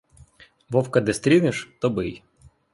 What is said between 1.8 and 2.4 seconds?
то бий.